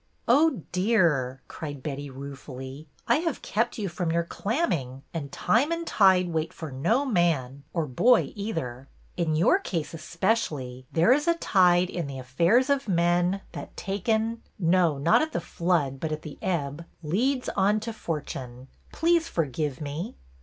Oh, 0.27 0.63
dear," 0.71 1.43
cried 1.47 1.83
Betty, 1.83 2.09
ruefully, 2.09 2.87
I 3.07 3.17
have 3.17 3.43
kept 3.43 3.77
you 3.77 3.87
from 3.87 4.11
your 4.11 4.23
clamming, 4.23 5.03
and 5.13 5.31
time 5.31 5.71
and 5.71 5.85
tide 5.85 6.29
wait 6.29 6.53
for 6.53 6.71
no 6.71 7.05
man, 7.05 7.61
or 7.71 7.85
boy 7.85 8.33
either. 8.35 8.87
In 9.15 9.35
your 9.35 9.59
case 9.59 9.93
especially 9.93 10.87
there 10.91 11.13
is 11.13 11.27
a 11.27 11.35
tide 11.35 11.91
in 11.91 12.07
the 12.07 12.17
affairs 12.17 12.67
of 12.71 12.87
men 12.87 13.41
that 13.51 13.75
THE 13.75 13.75
CLAMMERBOY 13.75 13.75
49 13.75 13.75
taken— 14.31 14.41
no, 14.57 14.97
not 14.97 15.21
at 15.21 15.33
the 15.33 15.39
flood 15.39 15.99
but 15.99 16.11
at 16.11 16.23
the 16.23 16.39
ebb, 16.41 16.83
leads 17.03 17.47
on 17.49 17.79
to 17.81 17.93
fortune. 17.93 18.69
Please 18.91 19.27
forgive 19.27 19.79
me.'' 19.81 20.15